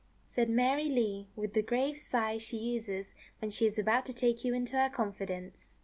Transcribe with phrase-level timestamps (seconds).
[0.25, 4.43] said Mary Lee with the grave sigh she uses when she is about to take
[4.43, 5.77] you into her confidence.